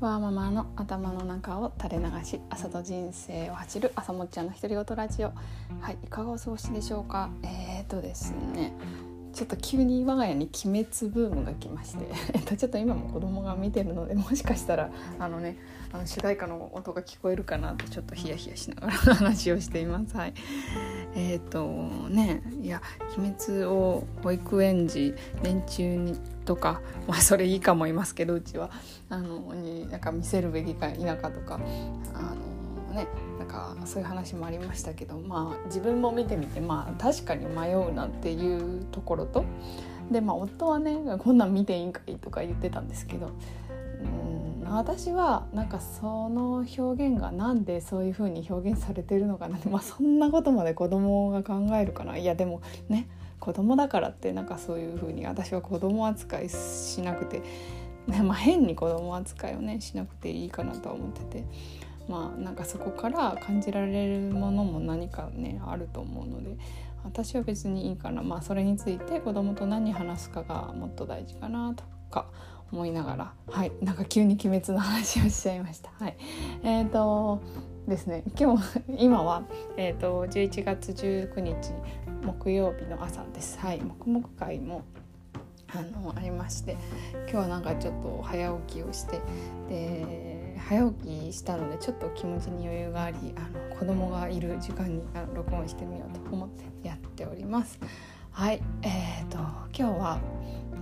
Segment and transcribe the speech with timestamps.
[0.00, 5.32] わーママの頭の中を垂れ流し朝と人生を走る朝もっちゃんの独り言ラジオ。
[5.78, 7.28] はいいかがお過ごしでしょうか？
[7.42, 8.72] えーとですね。
[9.40, 12.04] ちょっと急に我が家に鬼滅ブームが来まして
[12.34, 15.56] えっとちょっと今も子供が見てるのでもしかしたらあのね
[15.90, 20.14] あの主題歌の音が聞こえるかなとちょっとヒヤヒヤしながら話をしています。
[20.14, 20.34] はい。
[21.14, 21.64] えっ、ー、と
[22.10, 22.82] ねいや
[23.16, 28.70] 鬼滅を保育園児年中にとか まあそれいいかもいますけどうちは。
[29.08, 31.58] あのになんか見せるべきか否かとか
[32.12, 32.59] あの
[32.90, 33.06] ね
[33.38, 39.44] なんかそういう話もありましたけどまあ自分も見てみてまあ確かに迷うなっていうところと
[40.10, 43.30] でまあ夫はねこんなん見ていいんかいとか言ってたんですけど
[44.62, 52.16] うん私はなんかその表現がなんでそういう風に表現されてるのかなまあそんなことまで子供が考えるかな。
[52.16, 53.08] いやでもね
[53.40, 57.42] 子供だからってなんかそういう風に私は子供扱いしなくて、
[58.06, 61.44] まあ、変に子供扱いをねしなくていいかなとは思ってて。
[62.10, 66.56] まあなんかそこから感じられるものも何かねあると思うので
[67.04, 72.26] 私は別にいいかなまあそれについて子供と何話すかがもっと大事かなとか
[72.72, 75.90] 思いながらはいなんか急に鬼滅の話をしちゃいました。
[75.98, 76.16] はい、
[76.64, 77.40] え、ー、と
[77.86, 79.44] ですね今日今は、
[79.76, 81.72] えーと、11月19日
[82.24, 83.58] 木曜日の朝です。
[83.60, 84.82] はい黙々会も
[85.74, 86.76] あのありまして
[87.12, 89.20] 今日はなんかちょっと早起きをして
[89.68, 97.78] で早起きしたのでちょっと気持ちに余裕がありあの子供がいる時間にあの録音してみようと思ってやっております。
[98.32, 99.38] はいえーと
[99.72, 100.20] 今日は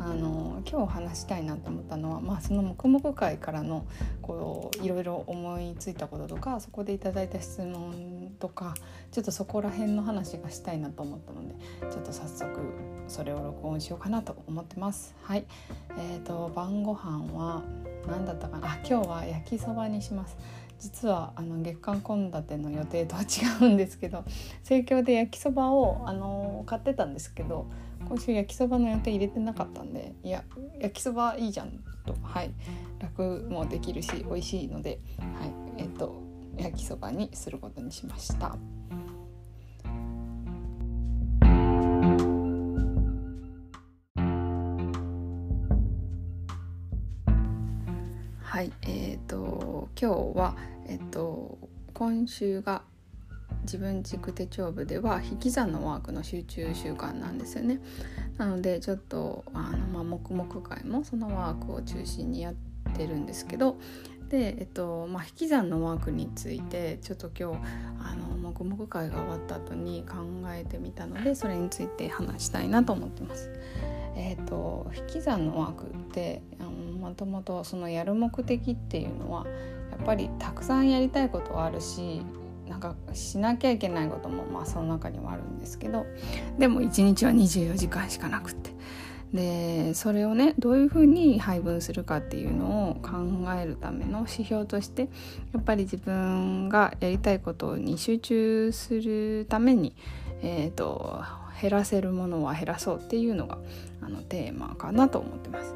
[0.01, 3.85] あの今日話したいなと思ったのは、まあ、その黙々会からの
[4.23, 8.75] こういろいろ思いついたこととかそこでいただいた質問とか
[9.11, 11.55] ちょっとそこら辺の話がしたいなと思ったので
[11.91, 12.47] ちょっと早速
[13.09, 15.17] それを録音しようかなと思ってます。
[15.23, 15.45] はい、
[15.99, 17.63] えーと、晩ご飯は
[18.07, 18.69] 何だったかな？
[18.69, 20.37] あ今日は焼きそばにします。
[20.79, 24.25] 実はあの月間献立の予定とは違うんですけど
[24.63, 27.67] 盛況で焼きそばをあの買ってたんですけど
[28.09, 30.45] 今週焼きそばの予定入れてなかったんでいや
[30.79, 31.73] 焼きそばいいじゃん
[32.07, 32.53] とはい
[33.01, 35.25] 楽もできるし美味しいのでは
[35.79, 36.23] いえっ、と
[36.57, 38.57] 焼きそばにすることにしました。
[50.01, 51.59] 今日はえっ、と
[51.93, 52.83] 今週が
[53.63, 57.81] 自分軸手帳部では引き算のワークの集中習慣なんですよね
[58.37, 62.55] なのでちょっとあの、まあ、黙々会もそのワークを中心にやっ
[62.95, 63.79] てるんですけど
[64.29, 67.59] で、えっとまあ、引き算のワークについてちょっと今日
[68.01, 70.17] あの黙々会が終わった後に考
[70.49, 73.51] えてみたのでそれについて話したいなと思ってます。
[74.17, 76.43] えーと、引き算のワークって
[76.99, 79.47] もともとそのやる目的っていうのは
[80.01, 82.23] っぱりたくさんやりたいことはあるし
[82.69, 86.07] なんかしなきゃいけないこともまあその中にはあるんですけど
[86.59, 88.71] でも1日は24時間しかなくって
[89.33, 93.11] でそれをねどういうふうに配分するかっていうのを考
[93.61, 95.09] えるための指標として
[95.53, 99.95] やっぱり自分がやりたいことに集中するために、
[100.43, 101.23] えーと、
[101.61, 103.59] 減らせるものは減らそうっていうのが
[104.01, 105.75] あのテーマかなと思ってます。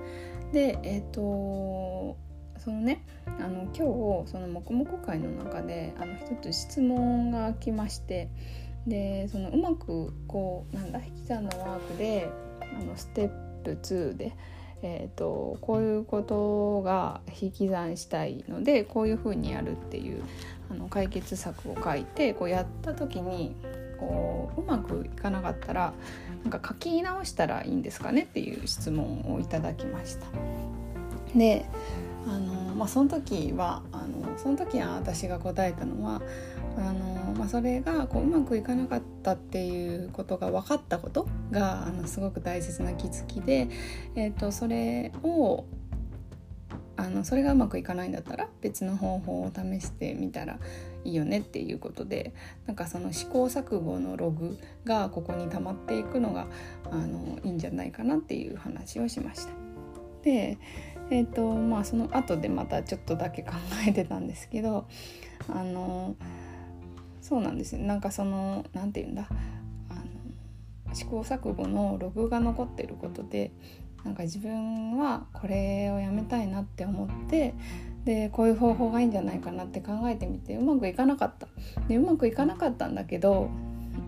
[0.53, 2.17] でえっ、ー、と
[2.63, 8.29] そのねあの今日その黙々会の中であの一つ質問が来まして
[8.87, 12.29] でそのうまくこうなんだ引き算のワークで
[12.61, 13.29] あのステッ
[13.65, 14.33] プ2で、
[14.83, 20.23] えーと、こういうことが引き算したいのでこういうふうにやるっていう
[20.71, 23.57] あの解決策を書いてこうやった時に
[23.99, 25.93] こううまくいかなかったら
[26.43, 30.27] なんか書き直したらいいんですかねっていう質問をいただきました。
[31.37, 31.65] で
[32.27, 36.23] あの、まあ、その時はあのその時は私が答えたのは
[36.77, 43.69] あの、まあ、それがこううまくいかなかったっていうことが分かったことがあのすごく大切な気づきで、
[44.15, 45.65] えーと、それを
[46.97, 50.59] あのそれがうまくいかないんだったら別の方法を試してみたら
[51.05, 52.33] いいよねっていうことで
[52.67, 56.47] なんかその試行錯誤のログがここに溜まっていくのが
[56.91, 59.53] あのいいんじゃないかなっていう話をしました。
[60.23, 60.59] で
[61.13, 63.53] えーとまあ、その後でまたちょっとだけ考
[63.87, 64.87] えてたんですけど
[65.47, 66.17] あの
[67.21, 67.83] そうなんですよ。
[67.83, 69.27] なんかその何て言うんだ
[69.91, 69.95] あ
[70.89, 73.53] の試行錯誤のログが残ってることで
[74.05, 77.55] なんか自分はこれをやめたいなって思って
[78.07, 81.47] でこういう方法がいいんじゃないかなって考えてみてうまくいかなかった。
[81.89, 83.51] でうまくいかなかったんだけど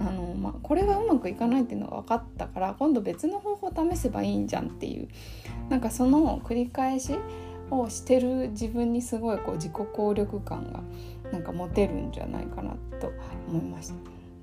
[0.00, 5.08] あの、ま、これがうまくいかないっていうのが分かったから今度別の方法を試せばいいんじゃんっていう
[5.68, 7.16] なんかその繰り返し
[7.70, 10.82] をしてる自分にすごいこう自己効力感が
[11.32, 13.12] なんか持てるんじゃないかなと
[13.48, 13.94] 思いました。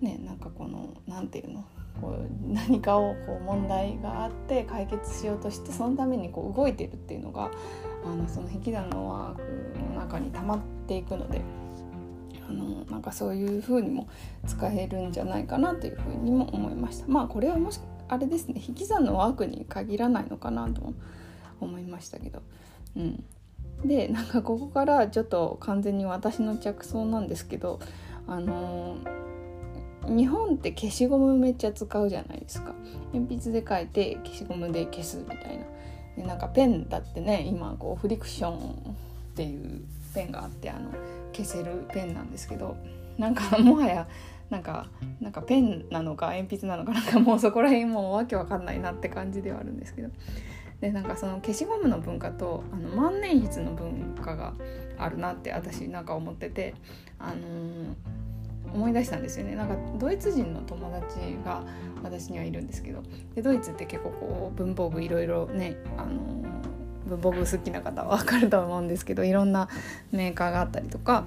[0.02, 1.64] ね、なんかこの何て言うの？
[2.02, 7.52] こう何かをこう問題があって解決しようとしてそのためにこう動いてるっていうのが
[8.04, 9.42] あのその引き算のワーク
[9.94, 11.42] の中に溜まっていくので
[12.52, 14.10] あのなんかそういう風にも
[14.46, 17.08] 使えるんじゃないかなという風にも思いました。
[17.08, 20.94] まあこれはもしあれですね引き算のワークに限らないのかなとも
[21.62, 22.42] 思いましたけど。
[22.98, 23.24] うん、
[23.86, 27.80] でなんかここからちょっと完全に私の着想なんですけど
[28.28, 32.76] あのー、日本って消しゴムめっちゃ使うじゃないですか
[33.14, 35.66] 鉛筆で書いて消しゴムで消すみたいな
[36.18, 38.94] でなんかペンだってね今こうフリクションっ
[39.36, 39.82] ていう
[40.14, 40.92] ペンがあってあの
[41.34, 42.78] 消せるペンなんですけど
[43.18, 44.08] なんかもはや
[44.50, 44.88] なんか
[45.22, 50.10] なんかペンなのか鉛筆なのかなんかもうそこら辺もうわけわかんないなって感じではあるんですけど
[50.82, 54.54] でなんかその消しゴムの文化とあの万年筆の文化が
[54.98, 56.74] あるなって私なんか思ってて、
[57.20, 59.56] あのー、思い出したんですよね。
[59.56, 61.64] なんかドイツ人の友達が
[62.04, 63.04] 私にはいるんですけど
[63.36, 66.41] でドイツって結構こう文房具いろいろね、あのー、
[67.08, 69.70] 文房具好きな方は分かると思うんですけどいろんな
[70.12, 71.26] メーカーがあったりとか、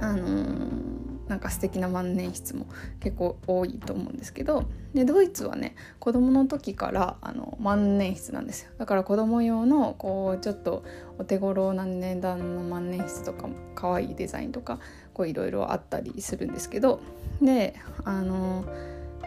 [0.00, 0.94] あのー
[1.28, 2.66] なんか素敵な万年筆も
[3.00, 8.70] 結構多いと思うんですけどでドイツはね子供の時からあの万年筆なんですよ。
[8.78, 10.84] だから子供用のこうちょっと
[11.18, 14.78] お手頃な値段の万年筆とかも可愛いデザインとか
[15.18, 17.00] いろいろあったりするんですけど
[17.40, 18.64] であの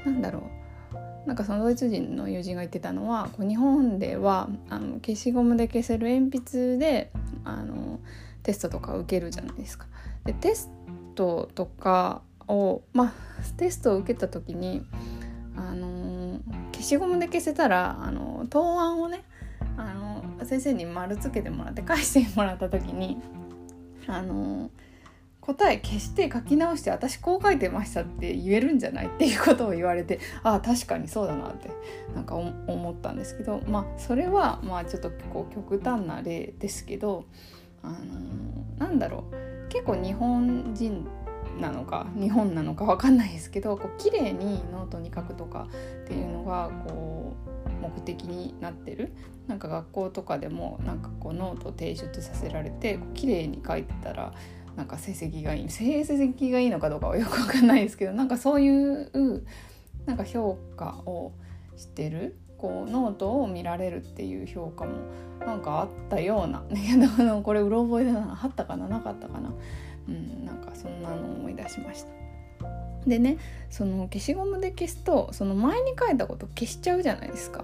[0.05, 0.66] なんだろう。
[1.27, 7.11] なんかそのドイツ人の友人が言ってたのはこう日本ではあの消しゴムで消せる鉛筆で
[7.43, 7.99] あの
[8.43, 9.87] テストとか受けるじゃないですか。
[10.23, 10.71] でテス
[11.15, 13.13] トとかをまあ
[13.57, 14.85] テストを受けた時に
[15.57, 16.39] あの
[16.71, 19.25] 消しゴムで消せたらあの答案をね
[19.75, 23.17] あの先生に丸つけてもらって返してもらった時に
[24.07, 24.69] あの
[25.47, 31.69] 答え消して書き直して私こう書いてましたって言えるんじゃないっていうことを言われてああ確かにそうだなって
[32.13, 37.23] なんか思ったんですけどまあそれはまあちょっとこう極端な例ですけど
[37.81, 37.95] あの
[38.77, 41.07] なんだろう結構日本人
[41.61, 45.69] なのか日本なのか分かんないですけどこう綺麗にノートに書くとか
[46.03, 47.33] っていうのがこ
[47.65, 49.13] う目的になってる。
[49.47, 54.33] なんか学校とかでもなんかこうノートを提出させられてこう綺麗に書いてたら
[54.77, 59.43] なんか成績がいい成績がいいのかどうかはよく分かんないですけどなんかそういう
[60.05, 61.33] なんか評価を
[61.75, 64.91] してるこうノートを見られるっていう評価も
[65.39, 66.63] なんかあったような
[66.99, 69.51] だからこれうろ覚えだなあったかななかったかな
[70.07, 72.09] うんなんかそんなの思い出しました。
[73.07, 73.37] でね
[73.69, 77.63] その消しゴムで消すとその前に書いたこと消しちゃうじゃないですか。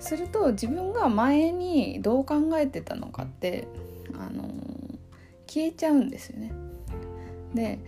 [0.00, 3.68] すると自分が前にどう考えてたのかって
[4.14, 4.48] あの
[5.48, 6.52] 消えちゃうんですよね。
[7.54, 7.80] で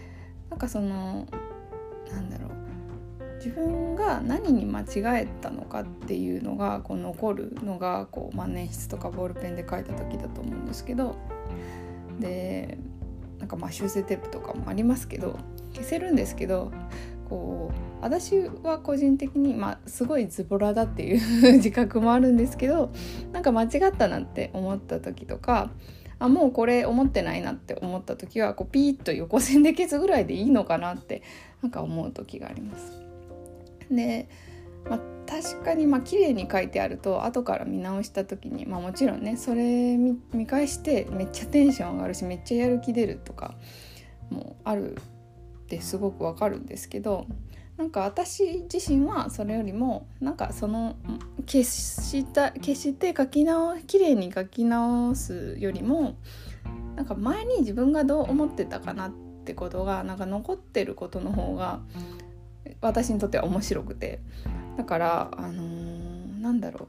[0.49, 1.27] なんかその
[2.11, 2.61] なんだろう
[3.37, 11.17] 自分が何に間違えたのかっていうのがこう残るのがこう万年筆とかボールペンで書いた時だと思うんですけど
[12.19, 12.79] で
[13.39, 15.39] なんかまあ修正テープとかもありますけど
[15.73, 16.71] 消せるんですけど
[17.31, 21.17] こう私は個人的に、まあ、すごいズボラだってい
[21.49, 22.93] う 自覚もあるんですけど
[23.33, 25.71] なんか間違ったなって思った時とか
[26.21, 31.23] あもうこれ思ってないなって思った時はこうピーッと横線で消すぐらいでいいのかなって
[31.63, 32.93] なんか思う時があります。
[33.91, 34.29] で、
[34.89, 43.55] まあ、確かにまあ綺麗に書いてあると後から見直した時に、まあ、もちろんねそれ見返してめっちゃテンション上がるしめっちゃやる気出るとか
[44.29, 47.27] もあるってすごくわかるんですけど
[47.81, 50.97] なんか私自身はそれよりもなんかその
[51.47, 56.15] 消した消して書き直綺麗に書き直すよりも
[56.95, 59.13] なんか前に自分がどう思ってたかなっ
[59.47, 61.81] てことがなんか残ってることの方が
[62.83, 64.21] 私にとっては面白くて。
[64.77, 66.89] だからあのー、なんだろ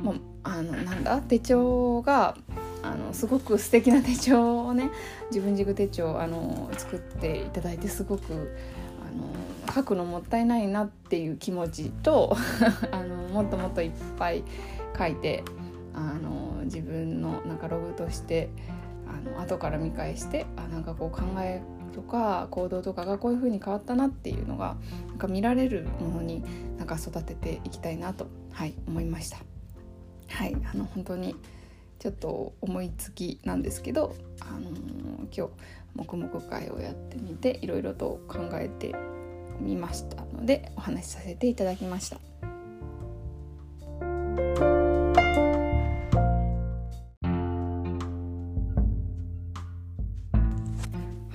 [0.00, 0.02] う。
[0.02, 1.20] もあのなんだ？
[1.20, 2.34] 手帳が
[2.82, 4.90] あのすごく素敵な手帳をね
[5.30, 8.56] 自分軸手帳あの作っていただいてすごく
[9.10, 12.36] の書くのもったいないなっていう気持ちと
[12.90, 14.42] あのもっともっといっぱい
[14.98, 15.44] 書いて
[15.94, 18.48] あの自分のなんかログとして
[19.06, 21.62] あの後から見返してあなんかこう考え
[21.92, 24.76] とか行動とかがこういう風に変わったなっていうのが
[25.08, 26.42] なんか見られるものに
[26.78, 29.38] なんか育てていきたいなと、はい、思いました。
[30.28, 31.34] はいあの本当に
[31.98, 34.74] ちょっと思いつきなんですけど、あのー、
[35.34, 35.52] 今日
[35.94, 38.94] 黙々会をやってみていろいろと考えて
[39.60, 42.18] みましたのでお話しさせていただきました。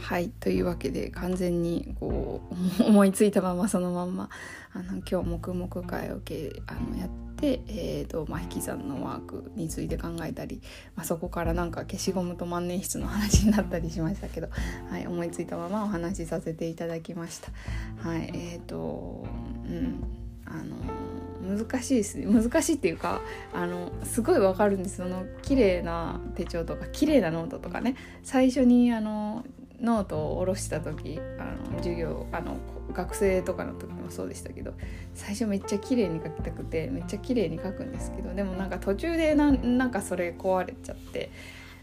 [0.05, 2.39] はいというわけで完全にこ
[2.79, 4.29] う思いついたままそのまんま
[4.71, 6.21] あの今日黙々会を
[6.67, 7.34] あのやって。
[7.67, 10.61] えーとまあ、引き算のワークについて考えたり、
[10.95, 14.49] まあ、そこからなんか消しゴムと万年筆の話になったりしましたけど、
[14.89, 17.51] はい、思いついたままお話しさせていただきました。
[17.97, 19.25] はいえーと
[19.65, 20.03] うん
[20.47, 20.75] あの
[21.57, 22.25] 難しいですね。
[22.25, 23.21] 難しいっていうか
[23.53, 24.97] あのすごいわかるんです。
[24.97, 27.95] その綺麗な手帳とか綺麗なノートとかね。
[28.23, 29.43] 最初にあの
[29.85, 32.57] ノートを下ろした時あの授業あの
[32.93, 34.73] 学生とかの時もそうでしたけど
[35.13, 41.29] 最初めっちゃ綺麗に書きたくてめっちゃ綺麗に書くんですけどでもなんか途中でなんかそれ壊れちゃって、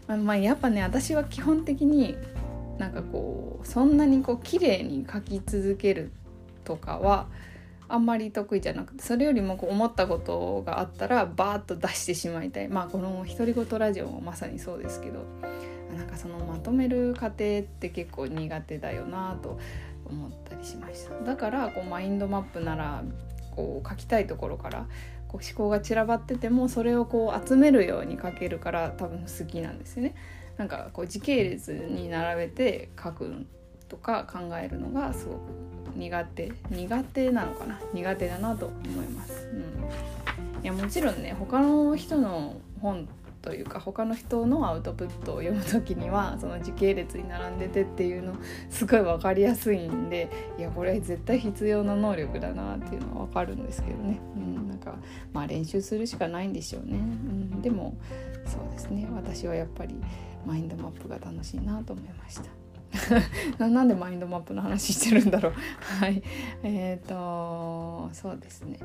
[0.07, 2.17] まあ、まあやっぱね私は基本的に
[2.77, 6.11] なんかこうそんなにこう綺麗に書き続ける
[6.63, 7.27] とかは
[7.87, 12.67] あんまり得意じゃなくてそれよりもこう思ったことがあったらバーッと出してしまいたい。
[12.67, 15.19] まあこの独り言ラジオもまさにそうですけど。
[15.93, 19.59] なんかそのまとめる過程って結構苦手だよなと
[20.05, 23.03] 思ったりしましただからこうマインドマップなら
[23.55, 24.85] こう書きたいところから
[25.27, 30.15] こう思考が散らばっててもそれをこう集めるように書けるから多分好きなんですよね。
[30.57, 33.45] なんかこう時系列に並べて書く
[33.89, 35.39] とか考えるのがすごく
[35.95, 37.79] 苦手苦手なのかな？
[37.93, 39.47] 苦手だなと思います。
[39.51, 43.07] うん、いやもちろんね他の人の本
[43.43, 48.35] というか他の人のアウトプットを読む時にはその時系列に並んでてっていうの
[48.69, 54.95] すごい分かりやすいんでいやこれ絶対必要な能力だなっていうのは分かるんですけどね、うん、なんか
[55.33, 57.97] まあ練習するしかないんでしょうね、うん、でも
[58.45, 59.07] そうですね。
[59.13, 59.95] 私はやっぱり
[60.45, 62.62] マインドマップが楽しいなと思いました。
[63.57, 65.53] なんでマインドマップの話してるんだろう。
[65.99, 66.21] はい。
[66.63, 68.79] えっ、ー、とそうですね。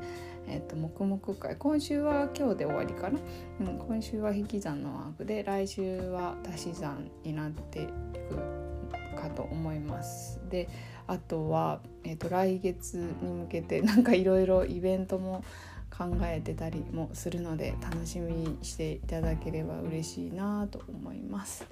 [0.47, 1.55] えっ、ー、と黙々会。
[1.55, 3.19] 今週は今日で終わりかな、
[3.59, 10.39] うん、今週は引き算のワークで来週は足し算になっていくかと思います。
[10.49, 10.67] で
[11.07, 15.43] あとは、えーと、来月に向けて なんかいろいろイベントも
[15.89, 21.65] 考えてたりもするので楽しみにしていただければ嬉しいなと思います。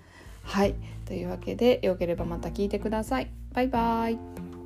[0.47, 0.75] はい
[1.05, 3.29] というわけでよければまた聞いてください。
[3.53, 4.56] バイバイ